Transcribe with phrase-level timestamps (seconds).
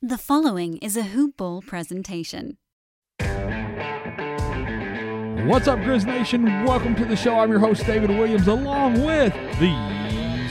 [0.00, 2.56] The following is a Hoop Ball presentation.
[3.18, 3.26] What's
[5.66, 6.44] up, Grizz Nation?
[6.62, 7.36] Welcome to the show.
[7.36, 9.74] I'm your host, David Williams, along with the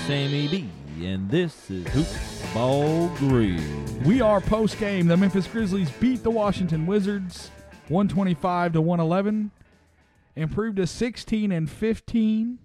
[0.06, 0.70] Sammy B,
[1.02, 4.06] and this is Hoop Ball Grizz.
[4.06, 5.08] We are post game.
[5.08, 7.50] The Memphis Grizzlies beat the Washington Wizards
[7.88, 9.52] 125 to 111,
[10.36, 12.60] improved to 16 and 15.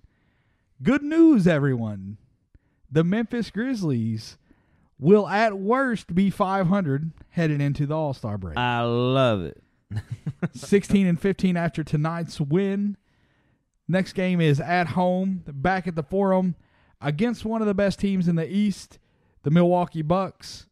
[0.82, 2.16] Good news, everyone.
[2.90, 4.36] The Memphis Grizzlies
[5.02, 8.56] will at worst be 500 headed into the All Star break.
[8.56, 9.62] I love it.
[10.54, 12.96] 16 and 15 after tonight's win.
[13.88, 16.54] Next game is at home, back at the Forum
[17.00, 18.98] against one of the best teams in the East,
[19.42, 20.66] the Milwaukee Bucks.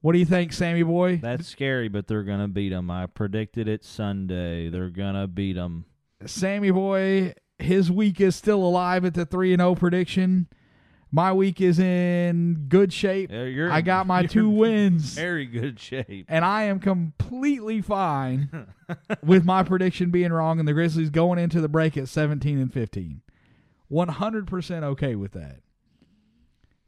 [0.00, 1.16] What do you think, Sammy boy?
[1.16, 2.90] That's scary, but they're gonna beat them.
[2.90, 4.68] I predicted it Sunday.
[4.68, 5.86] They're gonna beat them.
[6.26, 10.46] Sammy boy, his week is still alive at the three and zero prediction.
[11.14, 13.30] My week is in good shape.
[13.32, 16.26] Yeah, I got my two wins, Very good shape.
[16.28, 18.66] and I am completely fine
[19.22, 22.72] with my prediction being wrong and the Grizzlies going into the break at 17 and
[22.72, 23.20] 15.
[23.92, 25.60] 100% okay with that.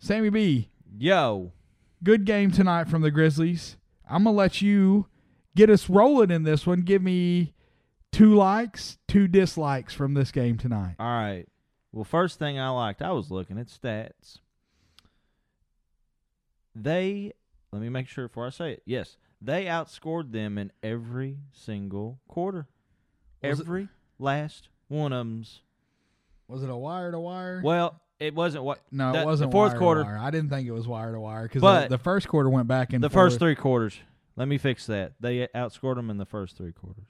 [0.01, 1.53] Sammy B, Yo,
[2.03, 3.77] good game tonight from the Grizzlies.
[4.11, 5.07] I'm going to let you
[5.55, 6.81] get us rolling in this one.
[6.81, 7.55] Give me
[8.11, 10.97] two likes, two dislikes from this game tonight.
[10.99, 11.47] all right.
[11.97, 14.41] Well, first thing I liked, I was looking at stats.
[16.75, 17.33] They,
[17.73, 18.83] let me make sure before I say it.
[18.85, 22.67] Yes, they outscored them in every single quarter.
[23.43, 23.89] Was it- every
[24.19, 25.63] last one of them's.
[26.49, 27.63] Was it a wire to wire?
[27.65, 28.83] Well, it wasn't what.
[28.93, 30.03] No, the- it wasn't the fourth wire quarter.
[30.03, 30.19] To wire.
[30.19, 32.93] I didn't think it was wire to wire because the, the first quarter went back
[32.93, 33.33] and the forth.
[33.33, 33.99] first three quarters.
[34.37, 35.15] Let me fix that.
[35.19, 37.09] They outscored them in the first three quarters.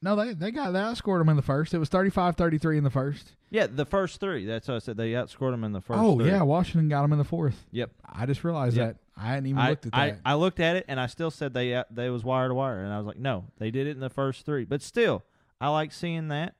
[0.00, 1.74] No, they they got they outscored them in the first.
[1.74, 3.32] It was 35-33 in the first.
[3.50, 4.44] Yeah, the first three.
[4.46, 4.96] That's what I said.
[4.96, 5.98] They outscored them in the first.
[6.00, 6.28] oh three.
[6.28, 7.66] yeah, Washington got them in the fourth.
[7.72, 7.90] Yep.
[8.06, 8.86] I just realized Yep.
[8.86, 8.96] that.
[9.20, 10.20] I hadn't even I, looked at I, that.
[10.24, 12.84] I looked at it and I still said they out- they was wire to wire
[12.84, 14.64] and I was like, no, they did it in the first three.
[14.64, 15.24] But still,
[15.60, 16.54] I like seeing that.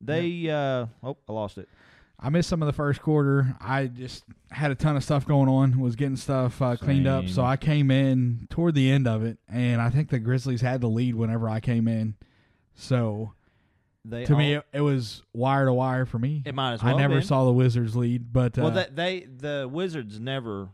[0.00, 1.68] They uh oh, I lost it.
[2.18, 3.56] I missed some of the first quarter.
[3.60, 5.78] I just had a ton of stuff going on.
[5.80, 9.38] Was getting stuff uh, cleaned up, so I came in toward the end of it,
[9.48, 12.14] and I think the Grizzlies had the lead whenever I came in.
[12.74, 13.32] So
[14.04, 16.42] They to me, it, it was wire to wire for me.
[16.44, 16.94] it might as well.
[16.96, 17.22] I never been.
[17.22, 20.68] saw the Wizards lead, but uh, Well, that they the Wizards never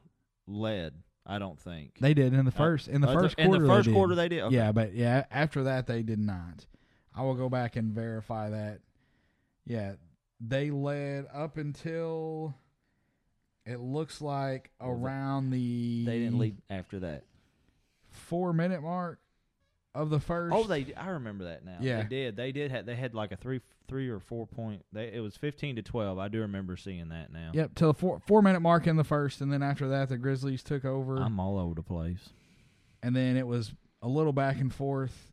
[0.47, 0.95] led.
[1.31, 3.63] I don't think they did in the first in the Uh, first in quarter.
[3.63, 3.97] the first they did.
[3.97, 4.41] quarter they did.
[4.45, 4.55] Okay.
[4.57, 6.67] Yeah, but yeah, after that they did not.
[7.15, 8.81] I will go back and verify that.
[9.67, 9.95] Yeah,
[10.41, 12.55] they led up until
[13.67, 17.25] it looks like around the They didn't lead after that.
[18.11, 19.21] four minute mark
[19.95, 20.55] of the oh, first.
[20.55, 20.93] Oh, they.
[20.97, 21.79] I remember that now.
[21.81, 22.03] Yeah.
[22.03, 22.37] they did.
[22.37, 22.71] They did.
[22.71, 24.85] Have, they had like a three, three or four point.
[24.93, 26.19] They it was fifteen to twelve.
[26.19, 27.51] I do remember seeing that now.
[27.55, 30.19] Yep, till the four four minute mark in the first, and then after that the
[30.19, 32.31] Grizzlies took over, I'm all over the place.
[33.03, 33.73] and then it was
[34.03, 35.33] a little back and forth.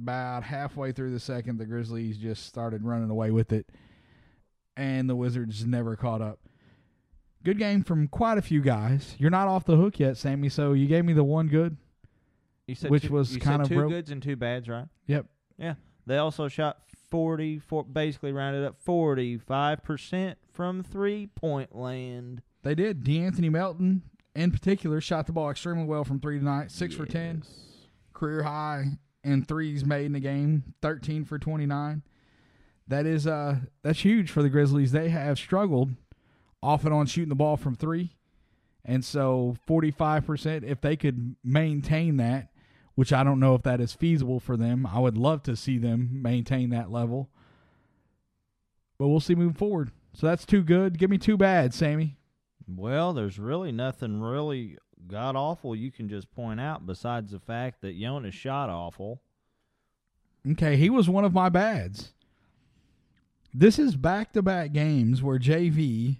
[0.00, 3.68] About halfway through the second, the Grizzlies just started running away with it,
[4.76, 6.40] and the Wizards never caught up.
[7.44, 9.14] Good game from quite a few guys.
[9.18, 10.48] You're not off the hook yet, Sammy.
[10.48, 11.76] So you gave me the one good.
[12.72, 14.86] You said Which two, was kind of two broke- goods and two bads, right?
[15.06, 15.26] Yep.
[15.58, 15.74] Yeah.
[16.06, 16.78] They also shot
[17.10, 22.40] 40, four, basically rounded up 45% from three point land.
[22.62, 23.04] They did.
[23.04, 26.70] D'Anthony Melton, in particular, shot the ball extremely well from three tonight.
[26.70, 27.42] Six for ten.
[28.14, 32.02] Career high in threes made in the game, 13 for 29.
[32.88, 34.92] That is uh that's huge for the Grizzlies.
[34.92, 35.90] They have struggled
[36.62, 38.16] off and on shooting the ball from 3.
[38.84, 42.48] And so 45% if they could maintain that,
[42.94, 44.86] which I don't know if that is feasible for them.
[44.86, 47.30] I would love to see them maintain that level.
[48.98, 49.90] But we'll see moving forward.
[50.14, 50.98] So that's too good.
[50.98, 52.16] Give me too bad, Sammy.
[52.68, 54.78] Well, there's really nothing really
[55.08, 59.20] god awful you can just point out besides the fact that Jonas shot awful.
[60.48, 62.12] Okay, he was one of my bads.
[63.54, 66.18] This is back to back games where JV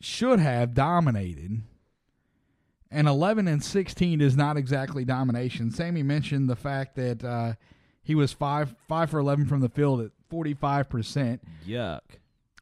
[0.00, 1.62] should have dominated.
[2.90, 5.70] And 11 and 16 is not exactly domination.
[5.70, 7.54] Sammy mentioned the fact that uh,
[8.02, 12.00] he was 5 5 for 11 from the field at 45%, Yuck.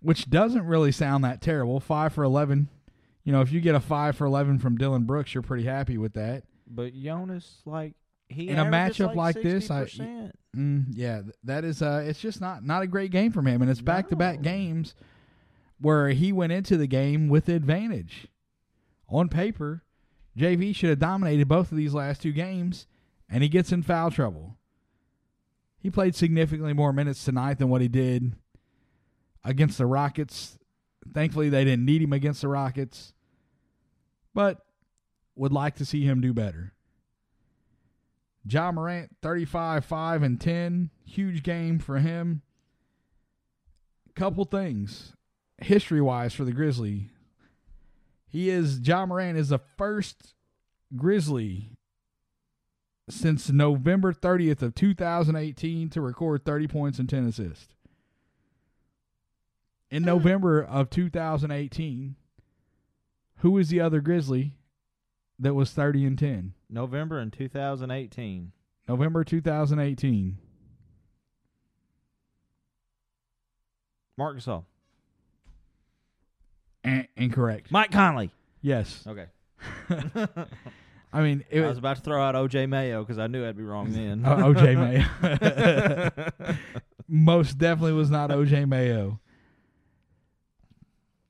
[0.00, 1.78] which doesn't really sound that terrible.
[1.80, 2.68] 5 for 11
[3.24, 5.96] You know, if you get a five for eleven from Dillon Brooks, you're pretty happy
[5.96, 6.44] with that.
[6.66, 7.94] But Jonas, like
[8.28, 9.86] he In a matchup like this, I-
[10.56, 11.82] Mm, yeah, that is.
[11.82, 14.40] Uh, it's just not not a great game from him, and it's back to back
[14.42, 14.94] games
[15.80, 18.28] where he went into the game with advantage.
[19.08, 19.83] On paper,
[20.36, 22.86] JV should have dominated both of these last two games,
[23.28, 24.56] and he gets in foul trouble.
[25.78, 28.34] He played significantly more minutes tonight than what he did
[29.44, 30.58] against the Rockets.
[31.12, 33.12] Thankfully, they didn't need him against the Rockets,
[34.32, 34.64] but
[35.36, 36.72] would like to see him do better.
[38.46, 40.90] Ja Morant, 35, 5, and 10.
[41.04, 42.42] Huge game for him.
[44.14, 45.12] Couple things
[45.58, 47.10] history wise for the Grizzly.
[48.34, 50.34] He is, Ja Morant is the first
[50.96, 51.70] Grizzly
[53.08, 57.76] since November 30th of 2018 to record 30 points and 10 assists.
[59.88, 60.08] In hmm.
[60.08, 62.16] November of 2018,
[63.36, 64.56] who is the other Grizzly
[65.38, 66.54] that was 30 and 10?
[66.68, 68.50] November in 2018.
[68.88, 70.38] November 2018.
[74.18, 74.64] Marc Gasol.
[76.84, 77.70] Eh, incorrect.
[77.70, 78.30] Mike Conley.
[78.60, 79.04] Yes.
[79.06, 79.26] Okay.
[81.12, 83.56] I mean, it I was about to throw out OJ Mayo because I knew I'd
[83.56, 84.24] be wrong then.
[84.26, 86.56] uh, OJ Mayo.
[87.08, 89.20] Most definitely was not OJ Mayo.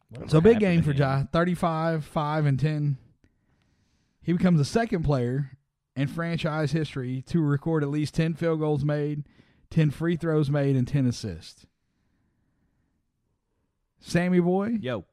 [0.09, 0.99] Whatever So big game for him?
[0.99, 1.25] Ja.
[1.33, 2.97] 35, 5, and 10.
[4.23, 5.59] He becomes the second player
[5.95, 9.25] in franchise history to record at least 10 field goals made,
[9.71, 11.67] 10 free throws made, and 10 assists.
[14.01, 15.05] Sammy Boy, Yo,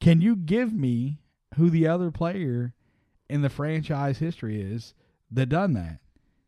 [0.00, 1.20] can you give me
[1.56, 2.74] who the other player
[3.28, 4.94] in the franchise history is
[5.30, 5.98] that done that?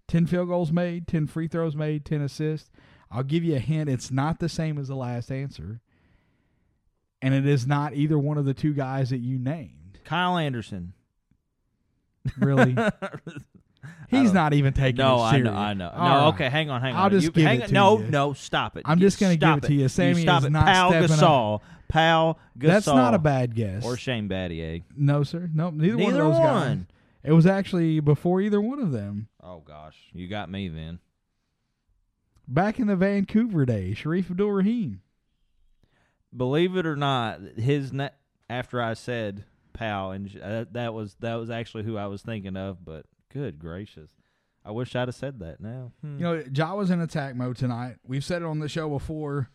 [0.08, 2.70] 10 field goals made, 10 free throws made, 10 assists.
[3.10, 3.88] I'll give you a hint.
[3.90, 5.80] It's not the same as the last answer.
[7.22, 9.98] And it is not either one of the two guys that you named.
[10.04, 10.94] Kyle Anderson.
[12.38, 12.76] Really?
[14.10, 15.88] He's don't- even taking no, it I know, I know.
[15.88, 16.26] All no, right.
[16.34, 17.10] okay, hang on, hang I'll on.
[17.12, 17.68] just you, give hang it on.
[17.68, 18.04] to no, you.
[18.04, 18.82] no, no, stop it.
[18.84, 19.88] I'm just gonna give stop it to you.
[19.88, 20.50] Sammy stop is it.
[20.50, 21.18] not Pal stepping up.
[21.90, 22.68] Pau Gasol.
[22.68, 23.84] That's not a bad guess.
[23.84, 24.82] Or Shane Battier.
[24.96, 25.50] no, sir.
[25.52, 26.68] No, neither, one of Neither those guys.
[26.68, 26.86] one.
[27.22, 29.28] It was actually before either one of them.
[29.42, 31.00] Oh gosh, you got me then.
[32.48, 35.02] Back in the Vancouver days, Shareef Abdur-Rahim.
[36.36, 38.10] Believe it or not, his ne-
[38.48, 42.56] after I said Pal, and uh, that was that was actually who I was thinking
[42.56, 42.84] of.
[42.84, 44.10] But good gracious,
[44.64, 45.60] I wish I'd have said that.
[45.60, 46.18] Now, Hmm.
[46.18, 47.96] You know, Ja was in attack mode tonight.
[48.06, 49.50] We've said it on the show before.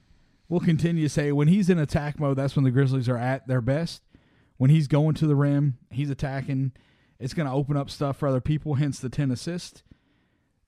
[0.47, 3.47] We'll continue to say when he's in attack mode, that's when the Grizzlies are at
[3.47, 4.03] their best.
[4.57, 6.71] When he's going to the rim, he's attacking.
[7.19, 9.83] It's going to open up stuff for other people, hence the 10 assists.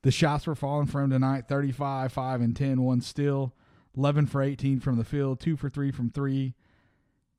[0.02, 3.54] The shots were falling for him tonight 35, 5, and 10, one still.
[3.96, 6.54] 11 for 18 from the field, 2 for 3 from 3.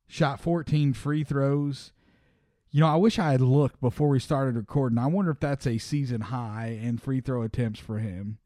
[0.06, 1.92] Shot 14 free throws.
[2.70, 4.98] You know, I wish I had looked before we started recording.
[4.98, 8.38] I wonder if that's a season high in free throw attempts for him.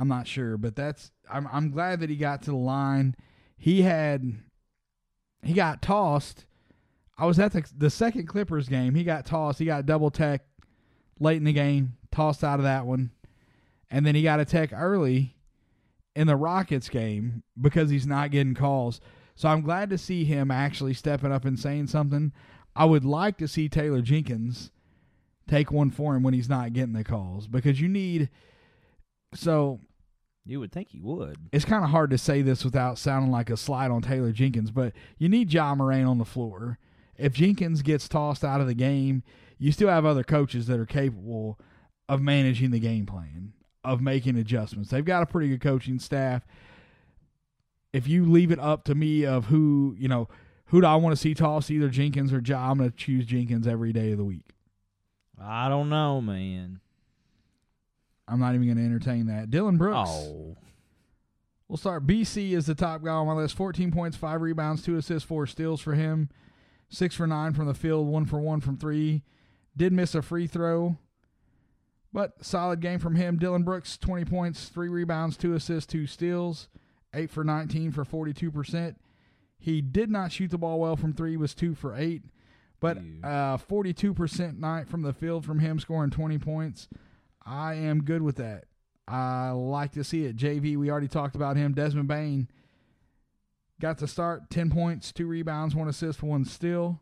[0.00, 3.14] I'm not sure, but that's I'm I'm glad that he got to the line.
[3.58, 4.24] He had
[5.42, 6.46] he got tossed.
[7.18, 8.94] I was at the the second Clippers game.
[8.94, 9.58] He got tossed.
[9.58, 10.42] He got double tech
[11.18, 13.10] late in the game, tossed out of that one.
[13.90, 15.36] And then he got a tech early
[16.16, 19.02] in the Rockets game because he's not getting calls.
[19.34, 22.32] So I'm glad to see him actually stepping up and saying something.
[22.74, 24.70] I would like to see Taylor Jenkins
[25.46, 28.30] take one for him when he's not getting the calls because you need
[29.34, 29.80] so
[30.44, 31.36] you would think he would.
[31.52, 34.70] it's kind of hard to say this without sounding like a slide on Taylor Jenkins,
[34.70, 36.78] but you need Ja Morant on the floor.
[37.16, 39.22] If Jenkins gets tossed out of the game,
[39.58, 41.58] you still have other coaches that are capable
[42.08, 43.52] of managing the game plan,
[43.84, 44.90] of making adjustments.
[44.90, 46.46] They've got a pretty good coaching staff.
[47.92, 50.28] If you leave it up to me of who, you know,
[50.66, 53.26] who do I want to see toss, either Jenkins or Ja, I'm going to choose
[53.26, 54.50] Jenkins every day of the week.
[55.38, 56.80] I don't know, man.
[58.30, 59.50] I'm not even going to entertain that.
[59.50, 60.10] Dillon Brooks.
[60.10, 60.56] Oh,
[61.68, 62.04] We'll start.
[62.04, 63.54] BC is the top guy on my list.
[63.56, 66.28] 14 points, 5 rebounds, 2 assists, 4 steals for him.
[66.88, 69.22] 6 for 9 from the field, 1 for 1 from 3.
[69.76, 70.98] Did miss a free throw,
[72.12, 73.38] but solid game from him.
[73.38, 76.68] Dillon Brooks, 20 points, 3 rebounds, 2 assists, 2 steals.
[77.14, 78.96] 8 for 19 for 42%.
[79.58, 82.22] He did not shoot the ball well from 3, was 2 for 8.
[82.80, 86.88] But uh, 42% night from the field from him, scoring 20 points.
[87.44, 88.64] I am good with that.
[89.08, 90.36] I like to see it.
[90.36, 91.72] JV, we already talked about him.
[91.72, 92.48] Desmond Bane
[93.80, 97.00] got to start 10 points, 2 rebounds, 1 assist, 1 steal.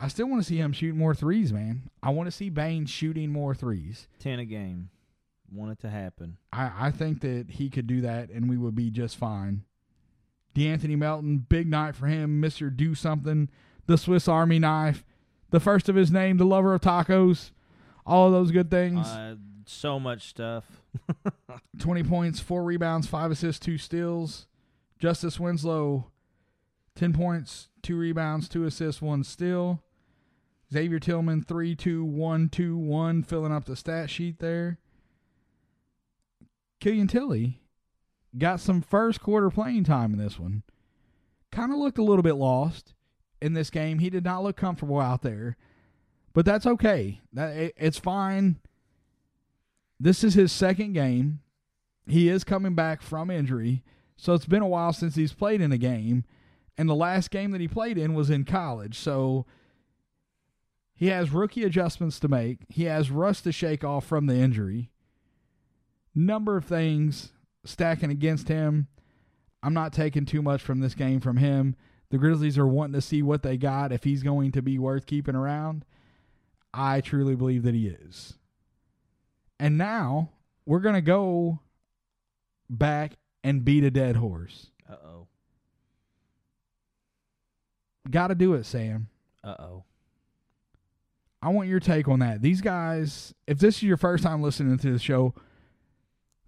[0.00, 1.90] I still want to see him shoot more threes, man.
[2.02, 4.08] I want to see Bane shooting more threes.
[4.18, 4.88] ten a game.
[5.52, 6.38] Want it to happen.
[6.52, 9.64] I, I think that he could do that and we would be just fine.
[10.54, 13.50] D'Anthony Melton, big night for him, Mister Do Something,
[13.86, 15.04] the Swiss Army knife,
[15.50, 17.50] the first of his name, the lover of tacos,
[18.10, 19.06] all of those good things.
[19.06, 19.36] Uh,
[19.66, 20.64] so much stuff.
[21.78, 24.46] 20 points, four rebounds, five assists, two steals.
[24.98, 26.10] Justice Winslow,
[26.96, 29.82] 10 points, two rebounds, two assists, one steal.
[30.72, 34.78] Xavier Tillman, 3 2 1 2 1, filling up the stat sheet there.
[36.80, 37.60] Killian Tilly
[38.38, 40.62] got some first quarter playing time in this one.
[41.50, 42.94] Kind of looked a little bit lost
[43.42, 43.98] in this game.
[43.98, 45.56] He did not look comfortable out there,
[46.32, 47.20] but that's okay.
[47.32, 48.56] That it, it's fine.
[49.98, 51.40] This is his second game.
[52.06, 53.84] He is coming back from injury,
[54.16, 56.24] so it's been a while since he's played in a game,
[56.76, 58.98] and the last game that he played in was in college.
[58.98, 59.46] So
[60.94, 62.58] he has rookie adjustments to make.
[62.68, 64.90] He has rust to shake off from the injury.
[66.14, 67.32] Number of things
[67.64, 68.88] stacking against him.
[69.62, 71.76] I'm not taking too much from this game from him.
[72.10, 75.06] The Grizzlies are wanting to see what they got if he's going to be worth
[75.06, 75.84] keeping around.
[76.72, 78.34] I truly believe that he is.
[79.58, 80.30] And now
[80.66, 81.60] we're going to go
[82.68, 83.12] back
[83.42, 84.70] and beat a dead horse.
[84.88, 85.26] Uh oh.
[88.10, 89.08] Got to do it, Sam.
[89.42, 89.84] Uh oh.
[91.42, 92.42] I want your take on that.
[92.42, 95.34] These guys, if this is your first time listening to the show,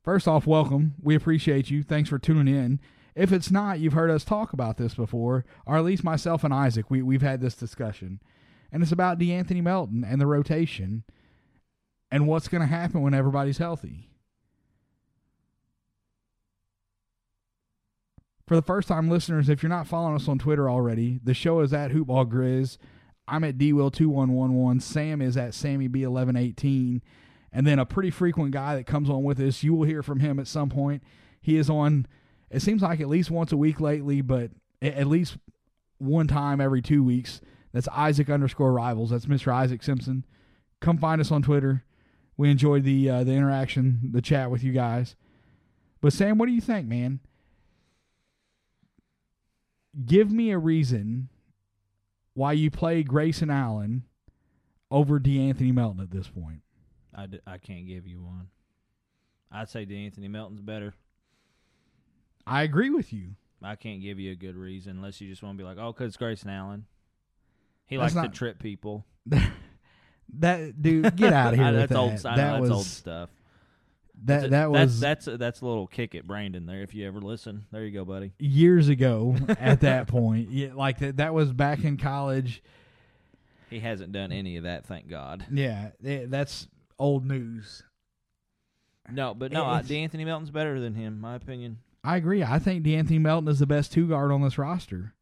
[0.03, 0.95] first off, welcome.
[1.03, 1.83] We appreciate you.
[1.83, 2.79] Thanks for tuning in.
[3.15, 6.53] If it's not, you've heard us talk about this before, or at least myself and
[6.53, 8.21] Isaac, we, we've had this discussion.
[8.73, 11.05] And it's about D'Anthony Melton and the rotation
[12.11, 14.09] and what's going to happen when everybody's healthy.
[18.49, 21.61] For the first time listeners, if you're not following us on Twitter already, the show
[21.61, 22.77] is at Hoopball Grizz.
[23.29, 24.83] I'm at DWill2111.
[24.83, 27.01] Sam is at SammyB1118.
[27.53, 30.21] And then a pretty frequent guy that comes on with us, you will hear from
[30.21, 31.03] him at some point.
[31.41, 32.07] He is on,
[32.51, 34.51] it seems like at least once a week lately, but
[34.81, 35.37] at least
[35.99, 37.41] one time every two weeks.
[37.73, 39.11] That's Isaac underscore rivals.
[39.11, 39.53] That's Mr.
[39.53, 40.25] Isaac Simpson.
[40.81, 41.85] Come find us on Twitter.
[42.37, 45.17] We enjoyed the uh, the interaction, the chat with you guys.
[46.01, 47.21] But Sam, what do you think, man?
[50.05, 51.29] Give me a reason
[52.35, 54.05] why you play Grayson Allen
[54.91, 56.63] over D'Anthony Melton at this point.
[57.15, 58.49] I, d- I can't give you one.
[59.51, 60.95] I'd say D'Anthony Melton's better.
[62.47, 63.37] I agree with you.
[63.63, 65.93] I can't give you a good reason unless you just want to be like, oh,
[65.93, 66.87] because it's Grayson Allen.
[67.93, 69.05] He likes not- to trip people.
[70.39, 71.99] That dude, get out of here that's that.
[71.99, 72.13] old.
[72.13, 73.29] Know, that that's was old stuff.
[74.25, 76.81] that that was that's that's that's a little kick at Brandon there.
[76.81, 78.33] If you ever listen, there you go, buddy.
[78.39, 79.37] years ago.
[79.61, 81.19] at that point, yeah, like that.
[81.19, 82.63] That was back in college.
[83.69, 85.45] He hasn't done any of that, thank God.
[85.53, 86.67] Yeah, eh, that's
[86.99, 87.83] old news.
[89.11, 91.79] No, but no, It's- D'Anthony Melton's better than him, my opinion.
[92.05, 92.43] I agree.
[92.43, 95.13] I think D'Anthony Melton is the best two guard on this roster.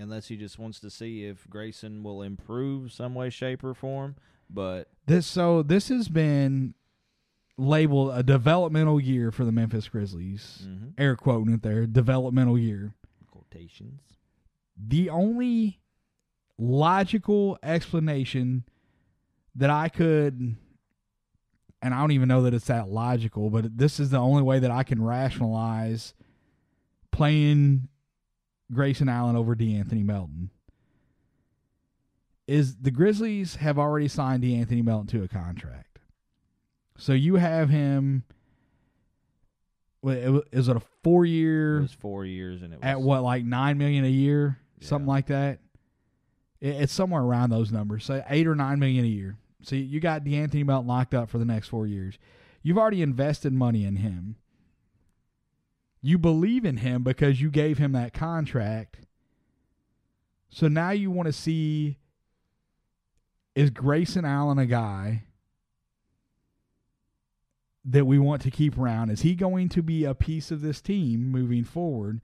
[0.00, 4.16] Unless he just wants to see if Grayson will improve some way, shape, or form.
[4.48, 6.74] But This so this has been
[7.56, 10.66] labeled a developmental year for the Memphis Grizzlies.
[10.66, 12.94] mhm, Air quoting it there, developmental year.
[13.30, 14.00] quotations.
[14.76, 15.80] The only
[16.56, 18.64] logical explanation
[19.54, 20.56] that I could
[21.82, 24.58] and I don't even know that it's that logical, but this is the only way
[24.58, 26.12] that I can rationalize
[27.10, 27.88] playing
[28.72, 30.50] Grayson Allen over D'Anthony Melton.
[32.46, 35.98] Is the Grizzlies have already signed D'Anthony Melton to a contract.
[36.96, 38.24] So you have him
[40.02, 43.22] it is it a four It year was four years, and it was at what
[43.22, 45.58] like nine million a year, something like that.
[46.60, 49.36] It's somewhere around those numbers, say eight or nine million a year.
[49.62, 52.18] So you got D'Anthony Melton locked up for the next four years.
[52.62, 54.36] You've already invested money in him.
[56.02, 58.98] You believe in him because you gave him that contract.
[60.48, 61.98] So now you want to see
[63.54, 65.24] is Grayson Allen a guy
[67.84, 69.10] that we want to keep around?
[69.10, 72.20] Is he going to be a piece of this team moving forward?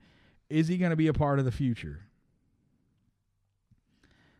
[0.49, 2.01] Is he going to be a part of the future?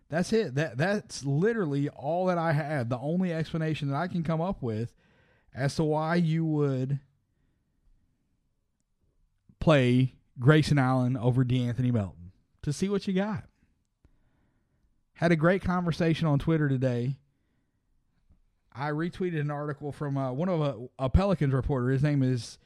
[0.10, 0.56] That's it.
[0.56, 2.88] That that's literally all that I have.
[2.88, 4.94] The only explanation that I can come up with
[5.54, 7.00] as to why you would
[9.68, 12.32] play Grayson Allen over D'Anthony Melton
[12.62, 13.44] to see what you got.
[15.16, 17.18] Had a great conversation on Twitter today.
[18.74, 21.90] I retweeted an article from uh, one of a, a Pelicans reporter.
[21.90, 22.60] His name is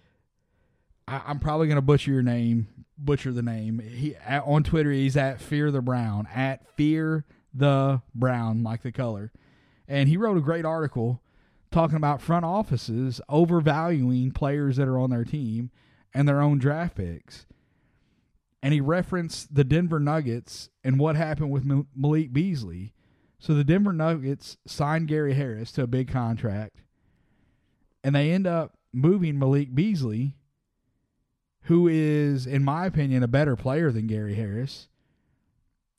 [1.08, 2.68] I, I'm probably going to butcher your name,
[3.00, 3.80] butcher the name.
[3.80, 8.92] He at, on Twitter he's at Fear the Brown at Fear the Brown, like the
[8.92, 9.32] color,
[9.88, 11.20] and he wrote a great article
[11.72, 15.72] talking about front offices overvaluing players that are on their team
[16.14, 17.46] and their own draft picks.
[18.64, 22.94] and he referenced the Denver Nuggets and what happened with Ma- Malik Beasley.
[23.40, 26.84] So the Denver Nuggets signed Gary Harris to a big contract,
[28.04, 30.36] and they end up moving Malik Beasley,
[31.64, 34.90] who is, in my opinion, a better player than Gary Harris.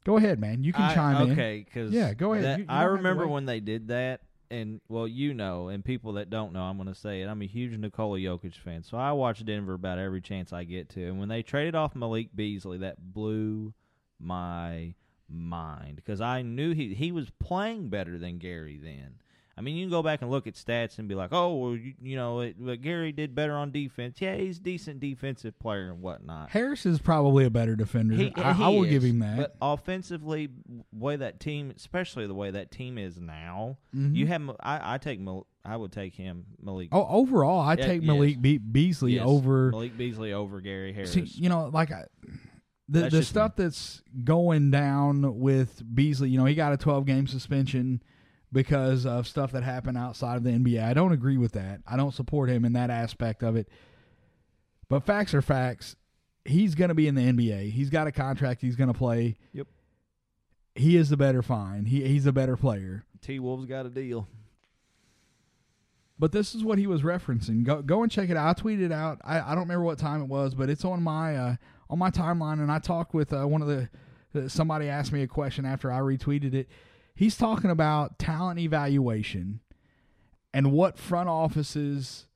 [0.04, 0.62] Go ahead, man.
[0.62, 1.32] You can I- chime in.
[1.32, 2.60] Okay, because Yeah, go ahead.
[2.60, 4.20] You- you I don't have to remember when they did that,
[4.52, 7.26] and well, you know, and people that don't know, I'm going to say it.
[7.26, 10.90] I'm a huge Nikola Jokic fan, so I watch Denver about every chance I get
[10.90, 11.06] to.
[11.06, 13.72] And when they traded off Malik Beasley, that blew
[14.20, 14.94] my
[15.28, 19.14] mind because I knew he he was playing better than Gary then.
[19.56, 21.76] I mean, you can go back and look at stats and be like, "Oh, well,
[21.76, 24.16] you, you know, it, but Gary did better on defense.
[24.20, 28.14] Yeah, he's a decent defensive player and whatnot." Harris is probably a better defender.
[28.14, 29.36] He, I, he I will is, give him that.
[29.36, 30.48] But offensively,
[30.92, 34.14] way that team, especially the way that team is now, Mhm.
[34.16, 34.50] you have.
[34.60, 35.20] I, I take.
[35.20, 36.88] Mal- I would take him, Malik.
[36.90, 38.06] oh, overall, I Yeah, take yes.
[38.08, 39.70] Malik Be- Beasley yes, over.
[39.70, 41.12] Malik Beasley over Gary Harris.
[41.12, 42.06] See, you know, like I,
[42.88, 46.30] the That's the stuff that's going down with Beasley.
[46.30, 48.02] You know, he got a 12 game suspension
[48.52, 50.84] because of stuff that happened outside of the NBA.
[50.84, 51.80] I don't agree with that.
[51.86, 53.68] I don't support him in that aspect of it.
[54.88, 55.96] But facts are facts.
[56.44, 57.70] He's going to be in the NBA.
[57.70, 58.60] He's got a contract.
[58.60, 59.36] He's going to play.
[59.52, 59.68] Yep.
[60.74, 61.88] He is the better find.
[61.88, 63.04] He he's a better player.
[63.20, 64.26] T Wolves got a deal.
[66.18, 67.64] But this is what he was referencing.
[67.64, 68.58] Go go and check it out.
[68.58, 69.20] I tweeted it out.
[69.24, 71.56] I, I don't remember what time it was, but it's on my uh,
[71.90, 72.54] on my timeline.
[72.54, 73.88] And I talked with uh, one of the
[74.34, 76.68] uh, somebody asked me a question after I retweeted it.
[77.14, 79.60] He's talking about talent evaluation
[80.52, 82.26] and what front offices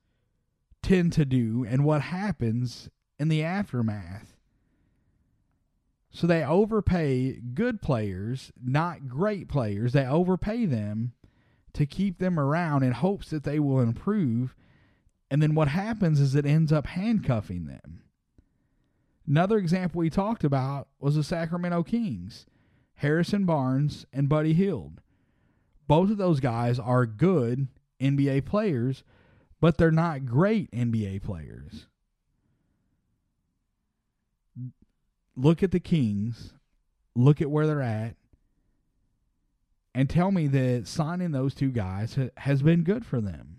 [0.82, 4.36] tend to do and what happens in the aftermath.
[6.10, 9.92] So they overpay good players, not great players.
[9.92, 11.12] They overpay them
[11.74, 14.54] to keep them around in hopes that they will improve.
[15.30, 18.02] And then what happens is it ends up handcuffing them.
[19.26, 22.46] Another example we talked about was the Sacramento Kings,
[22.96, 25.00] Harrison Barnes and Buddy Hield.
[25.86, 27.68] Both of those guys are good
[28.00, 29.04] NBA players,
[29.60, 31.86] but they're not great NBA players.
[35.36, 36.54] Look at the Kings,
[37.14, 38.16] look at where they're at,
[39.94, 43.58] and tell me that signing those two guys ha- has been good for them.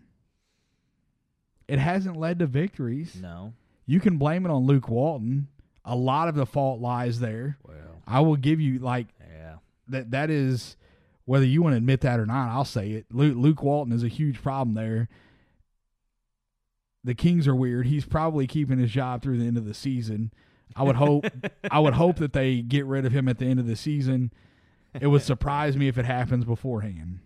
[1.67, 3.19] It hasn't led to victories.
[3.21, 3.53] No.
[3.85, 5.47] You can blame it on Luke Walton.
[5.85, 7.57] A lot of the fault lies there.
[7.63, 8.01] Well.
[8.05, 9.07] I will give you like.
[9.89, 10.11] That.
[10.11, 10.77] That is
[11.25, 12.49] whether you want to admit that or not.
[12.49, 13.05] I'll say it.
[13.11, 15.09] Luke, Luke Walton is a huge problem there.
[17.03, 17.87] The Kings are weird.
[17.87, 20.33] He's probably keeping his job through the end of the season.
[20.75, 21.25] I would hope.
[21.71, 24.31] I would hope that they get rid of him at the end of the season.
[24.99, 27.19] It would surprise me if it happens beforehand.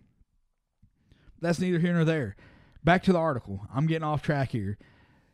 [1.41, 2.35] That's neither here nor there.
[2.83, 3.67] Back to the article.
[3.73, 4.77] I'm getting off track here.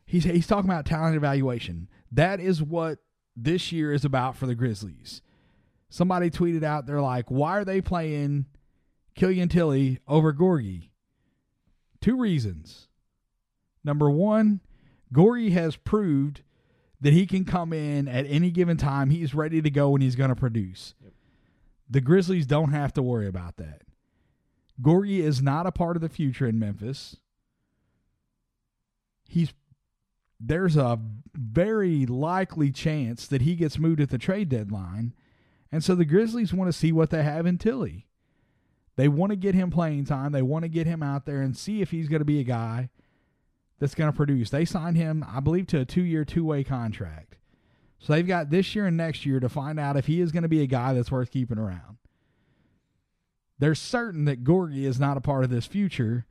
[0.06, 1.90] He's he's talking about talent evaluation.
[2.12, 3.00] That is what
[3.36, 5.22] this year is about for the Grizzlies.
[5.90, 8.46] Somebody tweeted out, they're like, why are they playing
[9.16, 10.90] Killian Tilly over Gorgui?
[12.02, 12.88] Two reasons.
[13.84, 14.62] Number one,
[15.14, 16.42] Gorgui has proved
[17.00, 19.10] that he can come in at any given time.
[19.10, 20.94] He's ready to go and he's going to produce.
[21.90, 23.84] The Grizzlies don't have to worry about that.
[24.82, 27.18] Gorgui is not a part of the future in Memphis.
[29.30, 29.54] He's
[30.40, 31.00] there's a
[31.34, 35.14] very likely chance that he gets moved at the trade deadline.
[35.72, 38.08] And so the Grizzlies want to see what they have in Tilly.
[38.96, 40.32] They want to get him playing time.
[40.32, 42.44] They want to get him out there and see if he's going to be a
[42.44, 42.90] guy
[43.80, 44.50] that's going to produce.
[44.50, 47.36] They signed him, I believe, to a two year, two way contract.
[48.00, 50.44] So they've got this year and next year to find out if he is going
[50.44, 51.98] to be a guy that's worth keeping around.
[53.60, 56.26] They're certain that Gorgui is not a part of this future.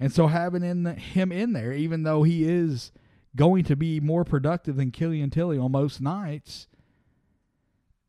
[0.00, 2.90] And so having in the, him in there, even though he is
[3.36, 6.66] going to be more productive than Killian Tilly on most nights,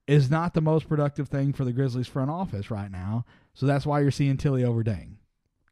[0.07, 3.25] is not the most productive thing for the Grizzlies front office right now.
[3.53, 5.17] So that's why you're seeing Tilly over Dang.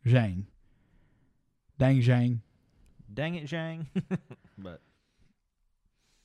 [0.06, 0.46] Zhang.
[1.78, 2.40] Dang Zhang.
[3.14, 3.88] Dang it, Zhang.
[4.58, 4.82] but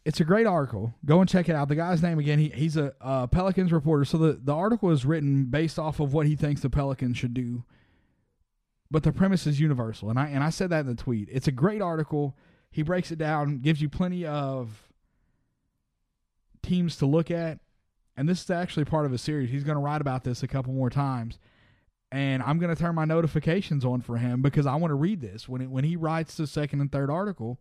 [0.05, 0.95] It's a great article.
[1.05, 1.69] Go and check it out.
[1.69, 4.05] The guy's name again, he, he's a uh, Pelicans reporter.
[4.05, 7.35] So the, the article is written based off of what he thinks the Pelicans should
[7.35, 7.65] do.
[8.89, 10.11] But the premise is universal.
[10.11, 11.29] And I and I said that in the tweet.
[11.33, 12.37] It's a great article.
[12.71, 14.87] He breaks it down, gives you plenty of
[16.63, 17.59] teams to look at.
[18.17, 19.51] And this is actually part of a series.
[19.51, 21.39] He's going to write about this a couple more times.
[22.11, 25.21] And I'm going to turn my notifications on for him because I want to read
[25.21, 25.49] this.
[25.49, 27.59] When it, when he writes the second and third article,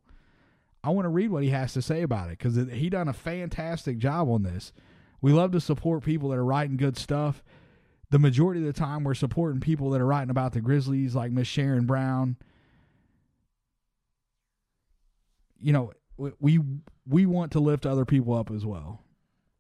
[0.84, 3.14] I want to read what he has to say about it because he done a
[3.14, 4.72] fantastic job on this.
[5.20, 7.44] We love to support people that are writing good stuff.
[8.12, 11.32] The majority of the time, we're supporting people that are writing about the Grizzlies, like
[11.32, 12.38] Miss Sharon Brown.
[15.60, 15.94] You know,
[16.40, 16.60] we
[17.08, 19.02] we want to lift other people up as well.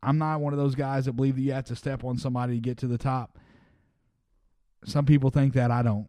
[0.03, 2.55] I'm not one of those guys that believe that you have to step on somebody
[2.55, 3.39] to get to the top.
[4.86, 6.08] Some people think that I don't.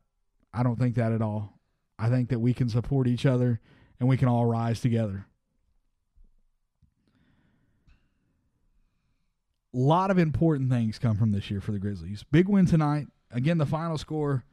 [0.52, 1.58] I don't think that at all.
[1.98, 3.60] I think that we can support each other
[3.98, 5.26] and we can all rise together.
[9.74, 12.24] A lot of important things come from this year for the Grizzlies.
[12.30, 13.08] Big win tonight.
[13.30, 14.44] Again, the final score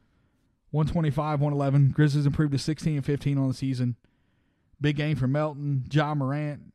[0.70, 1.92] 125 111.
[1.92, 3.96] Grizzlies improved to 16 and 15 on the season.
[4.80, 6.73] Big game for Melton, Ja Morant,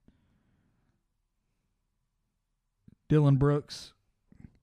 [3.10, 3.91] Dillon Brooks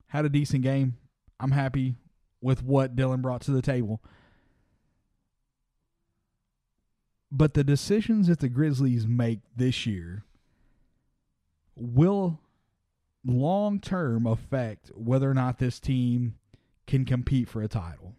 [0.07, 0.97] had a decent game.
[1.39, 1.97] I'm happy
[2.41, 4.01] with what Dillon brought to the table.
[7.31, 10.25] But the decisions that the Grizzlies make this year
[11.75, 12.41] will
[13.25, 16.37] long term affect whether or not this team
[16.87, 18.15] can compete for a title.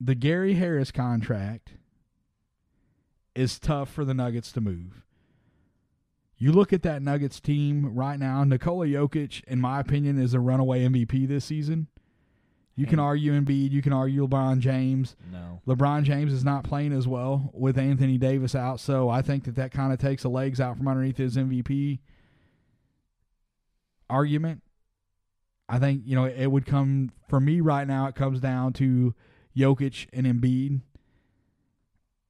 [0.00, 1.72] The Gary Harris contract
[3.34, 5.02] is tough for the Nuggets to move.
[6.42, 10.40] You look at that Nuggets team right now, Nikola Jokic, in my opinion, is a
[10.40, 11.88] runaway MVP this season.
[12.74, 15.16] You can argue Embiid, you can argue LeBron James.
[15.30, 15.60] No.
[15.68, 19.56] LeBron James is not playing as well with Anthony Davis out, so I think that
[19.56, 21.98] that kind of takes the legs out from underneath his MVP
[24.08, 24.62] argument.
[25.68, 28.06] I think you know it would come for me right now.
[28.06, 29.14] It comes down to
[29.54, 30.80] Jokic and Embiid,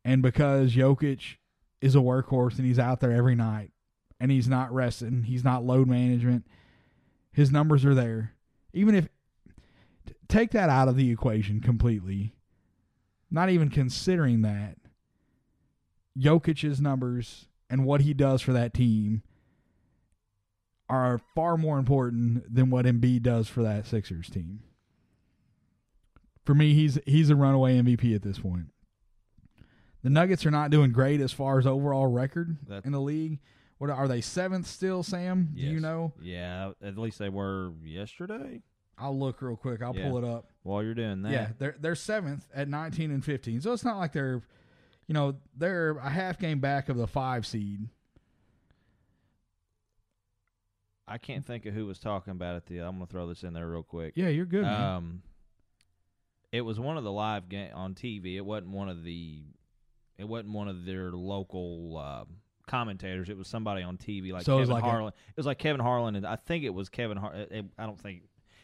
[0.05, 1.37] and because Jokic
[1.81, 3.71] is a workhorse and he's out there every night,
[4.21, 6.47] and he's not resting, he's not load management.
[7.33, 8.35] His numbers are there.
[8.73, 9.09] Even if
[10.29, 12.35] take that out of the equation completely,
[13.31, 14.77] not even considering that,
[16.19, 19.23] Jokic's numbers and what he does for that team
[20.89, 24.61] are far more important than what Embiid does for that Sixers team.
[26.45, 28.67] For me, he's he's a runaway MVP at this point.
[30.03, 33.39] The Nuggets are not doing great as far as overall record That- in the league.
[33.81, 35.53] What are they seventh still, Sam?
[35.55, 36.13] Do you know?
[36.21, 38.61] Yeah, at least they were yesterday.
[38.99, 39.81] I'll look real quick.
[39.81, 40.11] I'll Yeah.
[40.11, 40.51] pull it up.
[40.65, 43.59] While you're doing that, Yeah, they're they're seventh at nineteen and fifteen.
[43.63, 44.43] So it's not like they're,
[45.07, 47.89] you know, they're a half game back of the five seed.
[51.09, 52.67] I can't think of who was talking about it.
[52.67, 54.13] The I'm gonna throw this in there real quick.
[54.15, 54.65] Yeah, you're good.
[54.67, 55.23] Um,
[56.53, 58.37] it was one of the live game on TV.
[58.37, 59.43] It wasn't one of the.
[60.19, 62.25] It wasn't one of their local uh,
[62.71, 63.29] commentators.
[63.29, 65.13] It was somebody on TV like So it Kevin like a- Harlan.
[65.29, 67.17] it was like Kevin Harlan, and I think it was Kevin.
[67.17, 68.23] Har- it- I don't think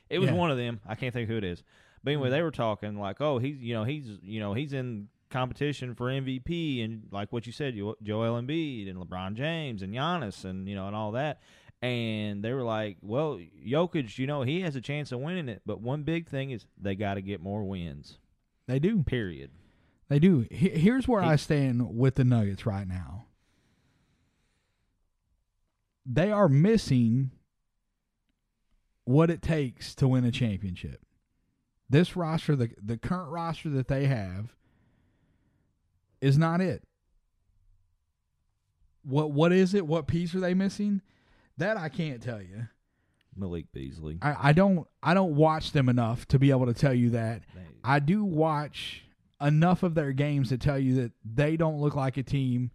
[0.08, 0.34] it was Yeah.
[0.36, 0.80] one of them.
[0.86, 1.62] I can't think who it is.
[2.04, 2.44] But anyway, they mm-hmm.
[2.44, 6.84] were talking like, oh, he's you know he's you know he's in competition for MVP,
[6.84, 10.74] and like what you said, Jo- Joel Embiid and LeBron James and Giannis, and you
[10.76, 11.40] know and all that.
[11.82, 15.60] And they were like, well, Jokic, you know, he has a chance of winning it,
[15.66, 18.18] but one big thing is they got to get more wins.
[18.66, 19.02] they do.
[19.02, 19.50] Period.
[20.08, 20.46] They do.
[20.50, 23.25] Here's where He- I stand with the Nuggets right now.
[26.08, 27.32] They are missing
[29.04, 31.00] what it takes to win a championship.
[31.90, 34.54] This roster, the the current roster that they have,
[36.20, 36.82] is not it.
[39.02, 39.86] What what is it?
[39.86, 41.00] What piece are they missing?
[41.58, 42.68] That I can't tell you.
[43.36, 44.18] Malik Beasley.
[44.22, 47.42] I, I don't I don't watch them enough to be able to tell you that.
[47.54, 49.04] They- I do watch
[49.40, 52.70] enough of their games to tell you that they don't look like a team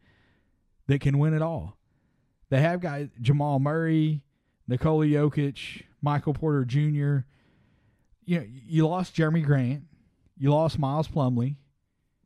[0.88, 1.78] that can win it all.
[2.52, 4.22] They have guys Jamal Murray,
[4.68, 7.26] Nikola Jokic, Michael Porter Jr.
[8.26, 9.86] You know, you lost Jerami Grant,
[10.38, 11.56] you lost Miles Plumlee,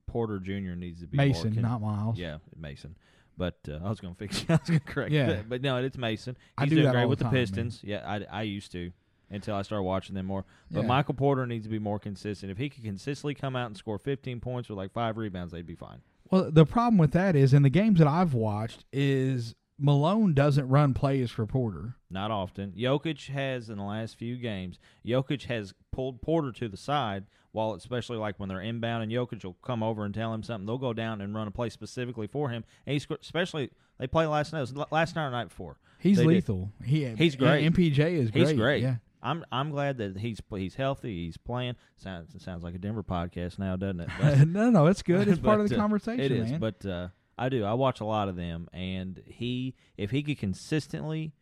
[0.08, 0.76] Porter Jr.
[0.76, 2.18] needs to be Mason, not Miles.
[2.18, 2.98] Yeah, Mason.
[3.38, 4.42] But uh, I was going to fix.
[4.42, 4.50] It.
[4.50, 5.12] I was going to correct.
[5.12, 5.28] Yeah.
[5.28, 5.50] that.
[5.50, 6.36] but no, it's Mason.
[6.58, 7.42] I do doing that great with the time, man.
[7.44, 7.82] Pistons.
[7.84, 8.92] Yeah, I, I used to
[9.30, 10.44] until I started watching them more.
[10.72, 10.88] But Yeah.
[10.88, 12.52] Michael Porter needs to be more consistent.
[12.52, 15.68] If he could consistently come out and score 15 points with like five rebounds, they'd
[15.68, 16.02] be fine.
[16.32, 20.70] Well, the problem with that is in the games that I've watched is Malone doesn't
[20.70, 21.96] run plays for Porter.
[22.10, 22.72] Not often.
[22.72, 24.80] Jokic has in the last few games.
[25.06, 29.44] Jokic has pulled Porter to the side, while especially like when they're inbound, and Jokic
[29.44, 30.66] will come over and tell him something.
[30.66, 32.64] They'll go down and run a play specifically for him.
[32.86, 34.60] And he's especially they play last night.
[34.60, 35.78] It was l- last night or night before.
[36.00, 36.30] He's They did.
[36.30, 36.72] lethal.
[36.84, 37.66] He He's great.
[37.74, 38.48] MPJ is great.
[38.48, 38.82] He's great.
[38.84, 38.96] Yeah.
[39.22, 41.26] I'm I'm glad that he's he's healthy.
[41.26, 41.76] He's playing.
[41.98, 44.48] Sounds it sounds like a Denver podcast now, doesn't it?
[44.48, 45.28] No, no, it's good.
[45.28, 46.60] It's part of the uh, conversation, It is, man.
[46.60, 47.08] but uh,
[47.38, 47.64] I do.
[47.66, 51.34] I watch a lot of them, and he, if he could consistently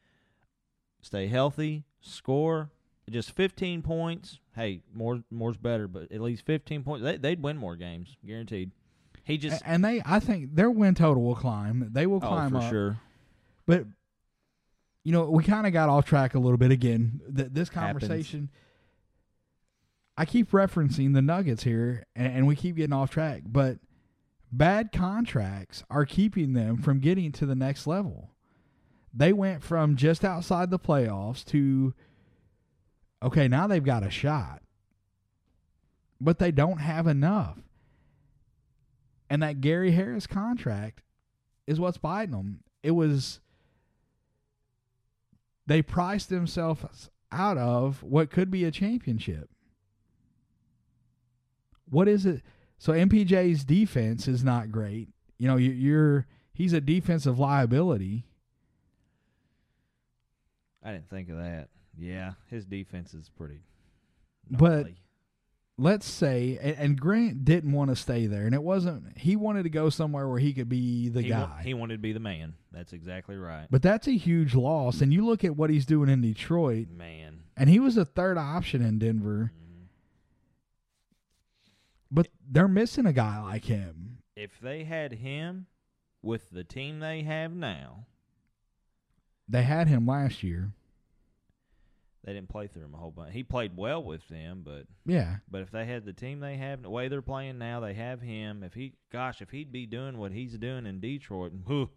[1.02, 2.72] stay healthy, score
[3.10, 4.40] just 15 points.
[4.56, 7.04] Hey, more more's better, but at least 15 points.
[7.04, 8.72] They, they'd win more games, guaranteed.
[9.24, 11.90] He just and they, I think their win total will climb.
[11.92, 12.70] They will oh climb for up.
[12.70, 13.00] sure.
[13.66, 13.86] But
[15.04, 17.22] you know, we kind of got off track a little bit again.
[17.36, 18.02] Th- this Happens.
[18.02, 18.50] conversation,
[20.18, 23.44] I keep referencing the Nuggets here, and, and we keep getting off track.
[23.46, 23.80] But
[24.54, 28.30] bad contracts are keeping them from getting to the next level.
[29.14, 31.94] They went from just outside the playoffs to
[33.22, 34.62] okay, now they've got a shot.
[36.22, 37.58] But they don't have enough.
[39.30, 41.02] And that Gary Harris contract
[41.66, 42.60] is what's biting them.
[42.84, 43.40] It was
[45.66, 49.50] they priced themselves out of what could be a championship.
[51.90, 52.42] What is it?
[52.84, 55.08] So MPJ's defense is not great.
[55.38, 58.26] You know, you're he's a defensive liability.
[60.84, 61.70] I didn't think of that.
[61.98, 63.62] Yeah, his defense is pretty.
[64.52, 64.88] But
[65.78, 69.18] let's say, and, Grant didn't want to stay there, and it wasn't.
[69.18, 71.40] He wanted to go somewhere where he could be the he guy.
[71.40, 72.56] Wa- he wanted to be the man.
[72.74, 73.66] That's exactly right.
[73.72, 76.88] But that's a huge loss, and you look at what he's doing in Detroit.
[76.90, 79.54] Man, and he was a third option in Denver.
[79.54, 79.63] Mm-hmm.
[82.14, 84.20] But they're missing a guy like him.
[84.36, 85.66] If they had him
[86.22, 88.06] with the team they have now,
[89.50, 90.72] they had him last year.
[92.24, 93.34] They didn't play through him a whole bunch.
[93.34, 95.38] He played well with them, but yeah.
[95.50, 98.22] But if they had the team they have, the way they're playing now, they have
[98.22, 98.64] him.
[98.64, 101.90] If he, gosh, if he'd be doing what he's doing in Detroit, whew,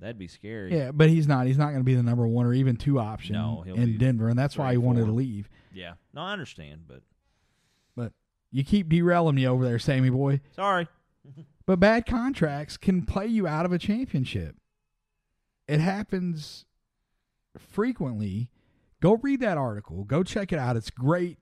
[0.00, 0.74] that'd be scary.
[0.74, 1.46] Yeah, but he's not.
[1.46, 4.30] He's not going to be the number one or even two option no, in Denver,
[4.30, 5.50] and that's why he wanted to leave.
[5.72, 7.02] Yeah, no, I understand, but but
[8.54, 10.40] you keep derailing me over there, Sammy boy.
[10.56, 10.88] Sorry.
[11.66, 14.56] but bad contracts can play you out of a championship.
[15.68, 16.64] It happens
[17.58, 18.50] frequently
[19.04, 20.04] Go read that article.
[20.04, 20.78] Go check it out.
[20.78, 21.36] It's great.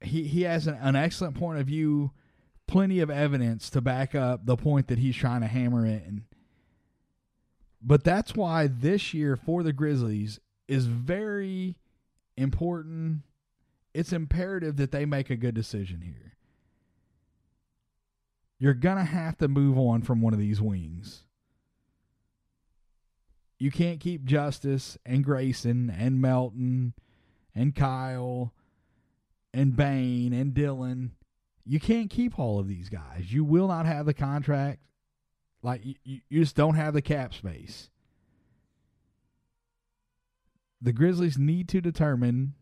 [0.00, 2.10] He he has an, an excellent point of view,
[2.66, 6.24] plenty of evidence to back up the point that he's trying to hammer in.
[7.80, 11.76] But that's why this year for the Grizzlies is very
[12.36, 13.22] important.
[13.96, 16.34] It's imperative that they make a good decision here.
[18.58, 21.26] You're going to have to move on from one of these wings
[23.58, 26.92] you can't keep Justice and Grayson and Melton
[27.54, 28.52] and Kyle
[29.54, 31.12] and Bane and Dillon.
[31.64, 33.32] You can't keep all of these guys.
[33.32, 34.80] You will not have the contract.
[35.62, 37.90] Like you, you just don't have the cap space.
[40.80, 42.54] The Grizzlies need to determine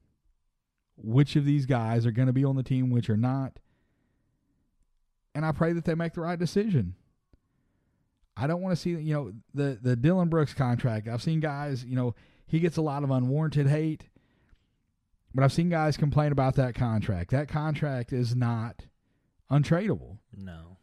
[0.96, 3.58] which of these guys are going to be on the team, which are not.
[5.34, 6.94] And I pray that they make the right decision.
[8.36, 11.08] I don't want to see you know the the Dillon Brooks contract.
[11.08, 12.14] I've seen guys, you know,
[12.46, 14.04] he gets a lot of unwarranted hate,
[15.34, 17.30] but I've seen guys complain about that contract.
[17.30, 18.86] That contract is not
[19.50, 20.18] untradeable.
[20.36, 20.78] No.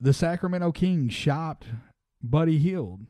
[0.00, 1.66] The Sacramento Kings shopped
[2.22, 3.00] Buddy Hield,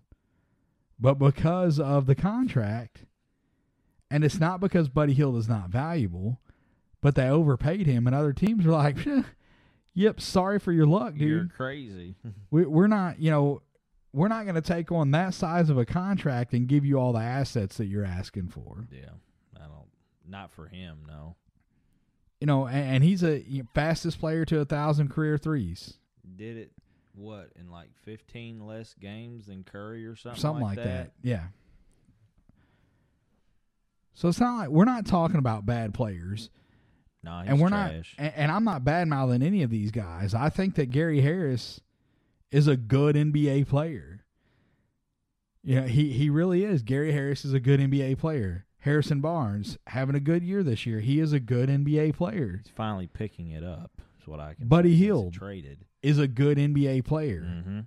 [0.98, 3.06] but because of the contract,
[4.14, 6.38] and it's not because Buddy Hield is not valuable,
[7.00, 8.96] but they overpaid him, and other teams are like,
[9.94, 11.20] Yep, sorry for your luck, dude.
[11.28, 12.14] You're crazy.
[12.52, 13.62] we, we're not, you know,
[14.12, 17.12] we're not going to take on that size of a contract and give you all
[17.12, 18.86] the assets that you're asking for.
[18.92, 19.10] Yeah,
[19.56, 19.88] I don't.
[20.28, 21.34] Not for him, no.
[22.40, 25.94] You know, and, and he's a you know, fastest player to a thousand career threes.
[26.36, 26.70] Did it
[27.16, 30.40] what in like fifteen less games than Curry or something?
[30.40, 31.04] Something like, like that?
[31.04, 31.28] that.
[31.28, 31.44] Yeah.
[34.14, 36.50] So it's not like we're not talking about bad players.
[37.22, 38.14] No, and we're trash.
[38.18, 40.34] not, and, and I'm not bad mouthing any of these guys.
[40.34, 41.80] I think that Gary Harris
[42.50, 44.24] is a good NBA player.
[45.62, 46.82] Yeah, he he really is.
[46.82, 48.66] Gary Harris is a good NBA player.
[48.80, 51.00] Harrison Barnes having a good year this year.
[51.00, 52.60] He is a good NBA player.
[52.62, 53.90] He's finally picking it up.
[54.20, 54.68] Is what I can.
[54.68, 57.40] Buddy Hield traded is a good NBA player.
[57.40, 57.80] Mm-hmm.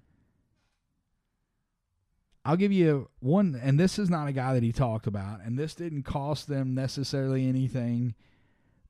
[2.48, 5.60] I'll give you one, and this is not a guy that he talked about, and
[5.60, 8.16] this didn't cost them necessarily anything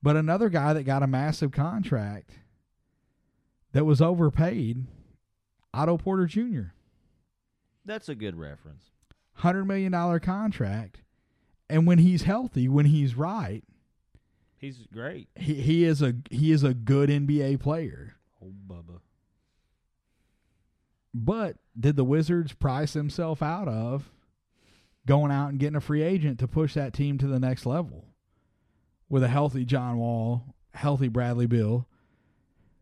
[0.02, 2.32] but another guy that got a massive contract
[3.74, 4.86] that was overpaid,
[5.74, 6.72] Otto Porter Jr.
[7.86, 8.86] That's a good reference.
[9.36, 11.02] Hundred million dollar contract,
[11.70, 13.64] and when he's healthy, when he's right,
[14.58, 15.30] he's great.
[15.36, 18.16] He he is a he is a good NBA player.
[18.44, 19.02] Oh, Bubba.
[21.24, 24.12] But did the Wizards price themselves out of
[25.06, 28.08] going out and getting a free agent to push that team to the next level?
[29.10, 31.88] with a healthy John Wall, healthy Bradley Beal.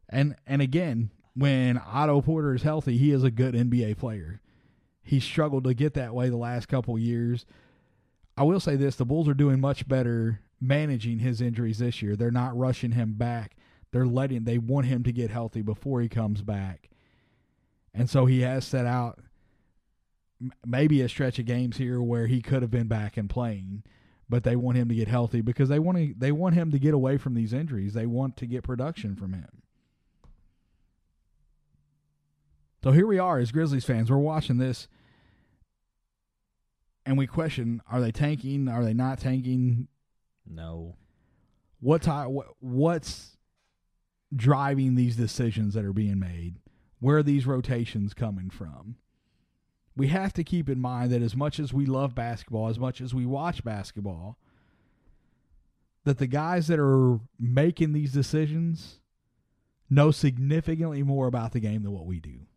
[0.09, 4.41] And and again, when Otto Porter is healthy, he is a good NBA player.
[5.03, 7.45] He struggled to get that way the last couple years.
[8.37, 12.15] I will say this, the Bulls are doing much better managing his injuries this year.
[12.15, 13.55] They're not rushing him back.
[13.91, 16.89] They're letting they want him to get healthy before he comes back.
[17.95, 19.19] And so he has set out
[20.65, 23.83] maybe a stretch of games here where he could have been back and playing
[24.27, 26.79] but they want him to get healthy because they want to they want him to
[26.79, 27.93] get away from these injuries.
[27.93, 29.61] They want to get production from him.
[32.83, 34.11] So here we are as Grizzlies fans.
[34.11, 34.87] We're watching this
[37.05, 38.67] and we question: Are they tanking?
[38.67, 39.87] Are they not tanking?
[40.47, 40.95] No.
[41.79, 43.37] What ty- what, What's
[44.35, 46.55] driving these decisions that are being made?
[47.05, 48.95] Where are these rotations coming from?
[49.95, 52.99] We have to keep in mind that as much as we love basketball, as much
[52.99, 54.39] as we watch basketball,
[56.03, 59.01] that the guys that are making these decisions
[59.87, 62.47] know significantly more about the game than what we do.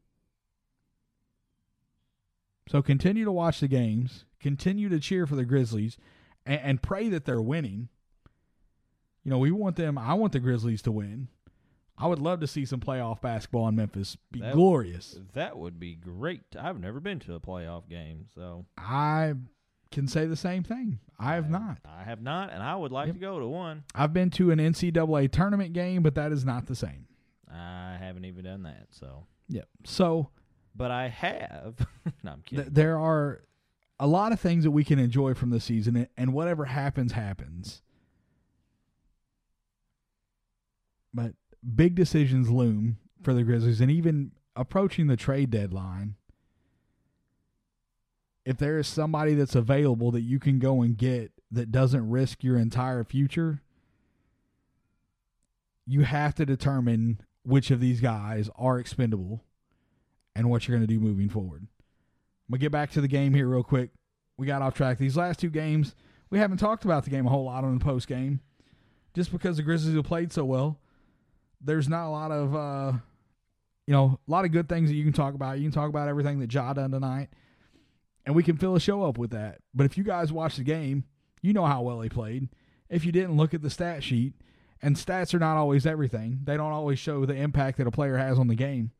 [2.71, 5.99] So continue to watch the games, continue to cheer for the Grizzlies,
[6.47, 7.91] and, and pray that they're winning.
[9.25, 9.99] You know, we want them.
[9.99, 11.29] I want the Grizzlies to win.
[12.01, 14.17] I would love to see some playoff basketball in Memphis.
[14.31, 15.19] Be That- glorious.
[15.35, 16.43] That would be great.
[16.59, 19.35] I've never been to a playoff game, so I
[19.91, 21.01] can say the same thing.
[21.19, 21.79] I have not.
[21.85, 23.17] I have not, and I would like Yep.
[23.17, 23.83] to go to one.
[23.95, 27.07] I've been to an NCAA tournament game, but that is not the same.
[27.51, 29.27] I haven't even done that, so.
[29.49, 29.69] Yep.
[29.85, 30.31] So
[30.77, 31.85] But I have.
[32.23, 32.73] no, I'm th- kidding.
[32.75, 33.43] there are
[33.99, 37.83] a lot of things that we can enjoy from the season, and whatever happens, happens.
[41.13, 41.35] But
[41.75, 46.15] big decisions loom for the Grizzlies, and even approaching the trade deadline.
[48.45, 52.43] If there is somebody that's available that you can go and get that doesn't risk
[52.43, 53.63] your entire future,
[55.87, 59.45] you have to determine which of these guys are expendable
[60.35, 61.67] and what you're going to do moving forward.
[62.49, 63.91] I'm gonna get back to the game here real quick.
[64.39, 64.97] We got off track.
[64.97, 65.95] These last two games,
[66.31, 68.41] we haven't talked about the game a whole lot on the post game,
[69.15, 70.79] just because the Grizzlies have played so well.
[71.61, 72.93] There's not a lot of, uh,
[73.87, 75.59] you know, a lot of good things that you can talk about.
[75.59, 77.29] You can talk about everything that Ja done tonight,
[78.25, 79.59] and we can fill a show up with that.
[79.75, 81.05] But if you guys watch the game,
[81.43, 82.49] you know how well he played.
[82.89, 84.35] If you didn't look at the stat sheet,
[84.81, 86.41] and stats are not always everything.
[86.45, 88.93] They don't always show the impact that a player has on the game.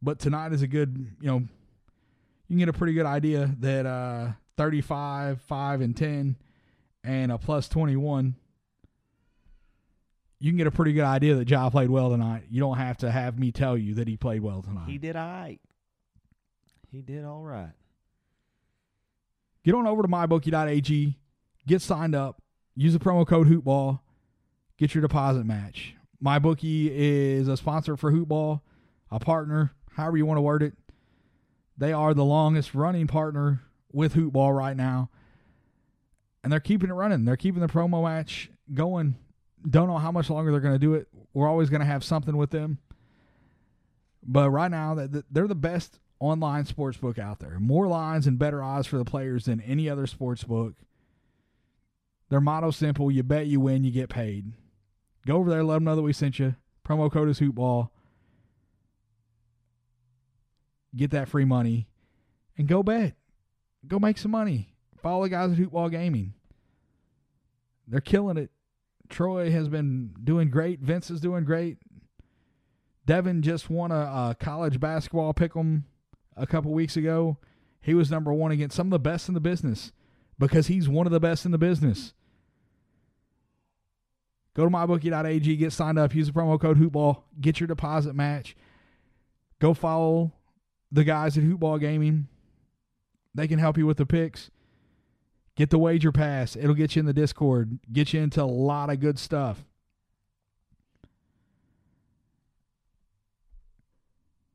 [0.00, 3.84] But tonight is a good, you know, you can get a pretty good idea that
[3.84, 6.36] uh, 35, 5, and 10,
[7.04, 8.34] and a plus 21,
[10.40, 12.44] you can get a pretty good idea that Ja played well tonight.
[12.50, 14.88] You don't have to have me tell you that he played well tonight.
[14.88, 15.60] he did all right.
[16.90, 17.72] He did all right.
[19.64, 21.18] Get on over to mybookie.ag,
[21.66, 22.40] get signed up,
[22.74, 24.00] use the promo code HoopBall,
[24.78, 25.94] get your deposit match.
[26.24, 28.60] MyBookie is a sponsor for HoopBall,
[29.10, 30.74] a partner, however you want to word it.
[31.76, 35.10] They are the longest running partner with Hoopball right now.
[36.42, 37.24] And they're keeping it running.
[37.24, 39.16] They're keeping the promo match going.
[39.68, 41.08] Don't know how much longer they're going to do it.
[41.32, 42.78] We're always going to have something with them.
[44.22, 47.58] But right now, th- th- they're the best online sports book out there.
[47.60, 50.74] More lines and better odds for the players than any other sports book.
[52.28, 54.52] Their motto simple: you bet, you win, you get paid.
[55.26, 56.56] Go over there, let them know that we sent you.
[56.86, 57.90] Promo code is Hoopball.
[60.94, 61.86] Get that free money,
[62.56, 63.14] and go bet.
[63.86, 64.74] Go make some money.
[65.02, 66.34] Follow the guys at Hoopball Gaming.
[67.86, 68.50] They're killing it.
[69.08, 70.80] Troy has been doing great.
[70.80, 71.78] Vince is doing great.
[73.06, 75.84] Devin just won a, a college basketball pick'em
[76.36, 77.38] a couple weeks ago.
[77.80, 79.92] He was number one against some of the best in the business
[80.38, 82.12] because he's one of the best in the business.
[84.54, 88.56] Go to mybookie.ag, get signed up, use the promo code Hoopball, get your deposit match.
[89.60, 90.32] Go follow
[90.90, 92.28] the guys at Hoopball Gaming.
[93.34, 94.50] They can help you with the picks.
[95.58, 96.54] Get the wager pass.
[96.54, 99.64] It'll get you in the Discord, get you into a lot of good stuff.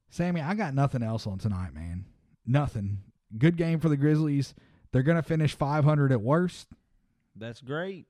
[0.10, 2.06] Sammy, I got nothing else on tonight, man.
[2.46, 3.00] Nothing.
[3.38, 4.54] Good game for the Grizzlies.
[4.94, 6.70] They're going to finish 500 at worst.
[7.36, 8.06] That's great.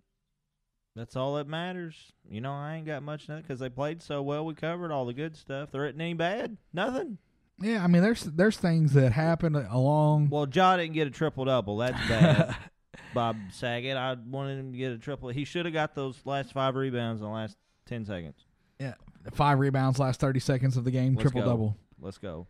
[0.95, 1.95] That's all that matters.
[2.29, 4.45] You know, I ain't got much because they played so well.
[4.45, 5.71] We covered all the good stuff.
[5.71, 6.57] There isn't any bad.
[6.71, 7.17] Nothing.
[7.59, 10.29] Yeah, I mean, there's there's things that happen along.
[10.29, 11.77] Well, Ja didn't get a triple double.
[11.77, 12.55] That's bad.
[13.13, 15.29] Bob Saget, I wanted him to get a triple.
[15.29, 18.45] He should have got those last five rebounds in the last ten seconds.
[18.79, 18.93] yeah,
[19.33, 21.47] five rebounds last 30 seconds of the game, Let's triple go.
[21.47, 21.77] double.
[21.99, 22.47] Let's go.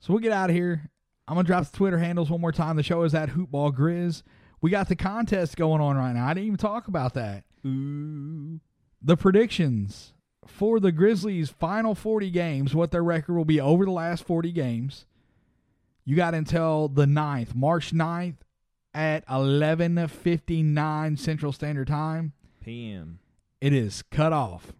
[0.00, 0.88] So we'll get out of here.
[1.28, 2.76] I'm gonna drop the Twitter handles one more time.
[2.76, 4.22] The show is at Hoopball Grizz.
[4.60, 6.26] We got the contest going on right now.
[6.26, 7.44] I didn't even talk about that.
[7.66, 8.60] Ooh.
[9.02, 10.12] The predictions
[10.46, 14.52] for the Grizzlies' final 40 games, what their record will be over the last 40
[14.52, 15.06] games.
[16.04, 18.36] You got until the 9th, March 9th
[18.96, 22.32] at 11:59 Central Standard Time.
[22.60, 23.18] PM.
[23.60, 24.72] It is cut off.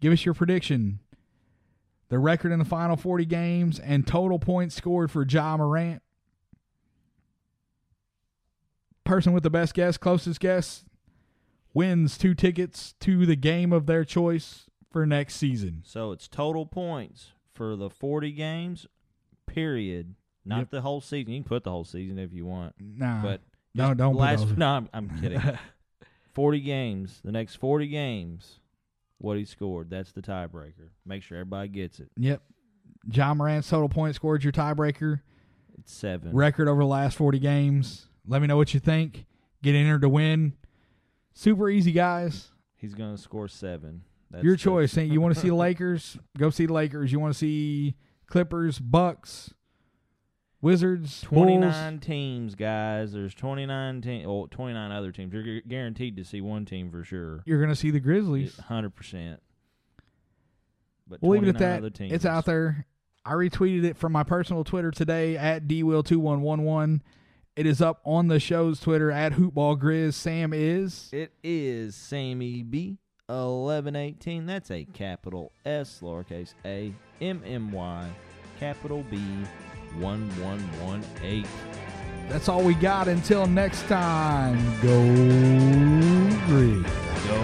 [0.00, 1.00] Give us your prediction.
[2.08, 6.02] The record in the final 40 games and total points scored for Ja Morant.
[9.04, 10.84] Person with the best guess, closest guess,
[11.74, 15.82] wins two tickets to the game of their choice for next season.
[15.84, 18.86] So it's total points for the 40 games,
[19.46, 20.14] period,
[20.44, 20.70] Not Yep.
[20.70, 21.32] the whole season.
[21.32, 23.40] You can put the whole season if you want, Nah, but
[23.74, 24.46] no, don't put last.
[24.56, 25.40] No, I'm, I'm kidding.
[26.32, 27.20] Forty games.
[27.24, 28.60] The next forty games,
[29.18, 29.90] what he scored.
[29.90, 30.90] That's the tiebreaker.
[31.04, 32.10] Make sure everybody gets it.
[32.16, 32.42] Yep.
[33.08, 35.20] John Morant's total point scored your tiebreaker.
[35.78, 36.32] It's seven.
[36.34, 38.06] Record over the last 40 games.
[38.26, 39.24] Let me know what you think.
[39.62, 40.52] Get entered to win.
[41.32, 42.50] Super easy, guys.
[42.76, 44.02] He's gonna score seven.
[44.30, 44.96] That's Your choice.
[44.96, 46.16] You want to see the Lakers?
[46.38, 47.10] Go see the Lakers.
[47.10, 49.52] You want to see Clippers, Bucks,
[50.62, 51.46] Wizards, Bulls?
[51.46, 53.12] 29 teams, guys.
[53.12, 55.32] There's 29 team, oh, 29 other teams.
[55.32, 57.42] You're gu- guaranteed to see one team for sure.
[57.46, 58.56] You're going to see the Grizzlies.
[58.68, 59.38] 100%.
[61.08, 61.78] But We'll leave it at 29 that.
[61.78, 62.12] Other teams.
[62.12, 62.86] It's out there.
[63.24, 67.00] I retweeted it from my personal Twitter today at dwill2111.
[67.56, 70.14] It is up on the show's Twitter at hoopballgrizz.
[70.14, 71.10] Sam is.
[71.12, 72.98] It is Sammy B.
[73.26, 74.46] 1118.
[74.46, 78.08] That's a capital S, lowercase a, M M Y,
[78.58, 79.20] capital B,
[79.98, 81.46] 1118.
[82.28, 83.08] That's all we got.
[83.08, 85.02] Until next time, go
[86.46, 86.84] Grizz.
[87.26, 87.40] Go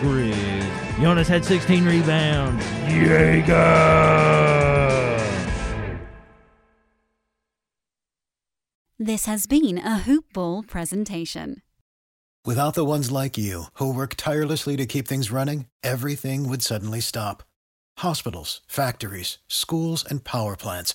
[0.00, 1.00] Grizz.
[1.00, 2.64] Jonas had 16 rebounds.
[2.88, 4.32] Jaeger!
[8.98, 11.62] This has been a Hoop Ball presentation.
[12.44, 17.00] Without the ones like you, who work tirelessly to keep things running, everything would suddenly
[17.00, 17.42] stop.
[17.98, 20.94] Hospitals, factories, schools, and power plants,